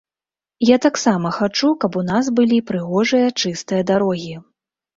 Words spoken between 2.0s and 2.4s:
у нас